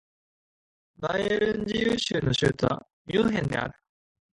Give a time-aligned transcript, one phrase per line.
[0.97, 3.73] バイエルン自由州の州都はミュンヘンである